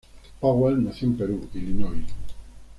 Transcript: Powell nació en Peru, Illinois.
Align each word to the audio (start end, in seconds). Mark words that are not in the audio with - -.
Powell 0.39 0.83
nació 0.83 1.09
en 1.09 1.15
Peru, 1.17 1.47
Illinois. 1.53 2.03